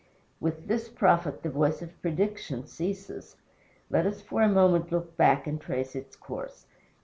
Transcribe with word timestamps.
With 0.39 0.67
this 0.67 0.89
prophet 0.89 1.43
the 1.43 1.51
voice 1.51 1.83
of 1.83 2.01
prediction 2.01 2.65
ceases. 2.65 3.35
Let 3.91 4.07
us 4.07 4.19
for 4.19 4.41
a 4.41 4.49
moment 4.49 4.91
look 4.91 5.15
back 5.15 5.45
and 5.45 5.61
trace 5.61 5.95
its 5.95 6.15
course. 6.15 6.65